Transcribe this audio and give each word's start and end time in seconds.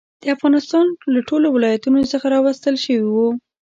د 0.21 0.23
افغانستان 0.35 0.85
له 1.13 1.21
ټولو 1.29 1.47
ولایتونو 1.51 2.09
څخه 2.13 2.25
راوستل 2.35 2.75
شوي 2.83 3.05
وو. 3.13 3.29